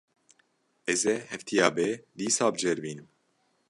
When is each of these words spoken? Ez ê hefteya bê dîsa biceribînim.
Ez 0.91 1.01
ê 1.13 1.17
hefteya 1.31 1.69
bê 1.75 1.89
dîsa 2.17 2.45
biceribînim. 2.53 3.07